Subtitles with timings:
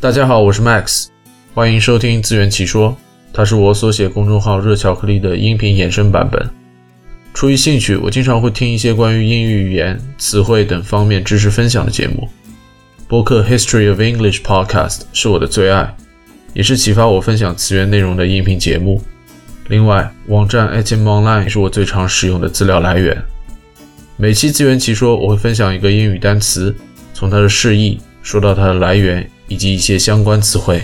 [0.00, 1.08] 大家好，我是 Max，
[1.54, 2.96] 欢迎收听自圆其说，
[3.32, 6.48] 它是我所写公众号“热巧克力”的音频衍生版本。
[7.34, 12.28] 出于兴趣，我经常会听一些关于英语语言、词汇等方面知识分享的节目。
[13.08, 15.92] 播客 History of English Podcast 是我的最爱，
[16.54, 19.02] 也是启发我分享词源内容的音频节目。
[19.66, 23.20] 另外，网站 Etim Online 也是我最常使用的资料来源。
[24.16, 26.72] 每期自圆其说，我会分享一个英语单词，
[27.12, 29.28] 从它的释义说到它的来源。
[29.48, 30.82] 以及一些相关词汇。